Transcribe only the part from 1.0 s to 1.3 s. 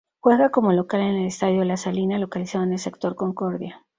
en el